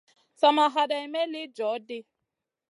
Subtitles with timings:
[0.39, 1.97] Sa ma haɗeyn may li joh ɗi.